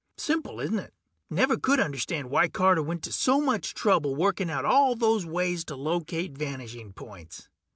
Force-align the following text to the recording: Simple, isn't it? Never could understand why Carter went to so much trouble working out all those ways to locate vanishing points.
Simple, 0.17 0.59
isn't 0.59 0.79
it? 0.79 0.95
Never 1.29 1.57
could 1.57 1.79
understand 1.79 2.31
why 2.31 2.47
Carter 2.47 2.81
went 2.81 3.03
to 3.03 3.13
so 3.13 3.39
much 3.39 3.75
trouble 3.75 4.15
working 4.15 4.49
out 4.49 4.65
all 4.65 4.95
those 4.95 5.27
ways 5.27 5.63
to 5.65 5.75
locate 5.75 6.31
vanishing 6.35 6.91
points. 6.91 7.49